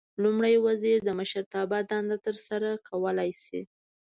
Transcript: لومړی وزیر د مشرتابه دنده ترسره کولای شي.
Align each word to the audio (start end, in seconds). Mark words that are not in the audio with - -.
لومړی 0.23 0.55
وزیر 0.65 0.97
د 1.03 1.09
مشرتابه 1.19 1.79
دنده 1.91 2.17
ترسره 2.25 2.69
کولای 2.87 3.31
شي. 3.43 3.61